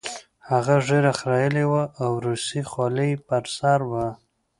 [0.49, 4.07] هغه ږیره خریلې وه او روسۍ خولۍ یې په سر وه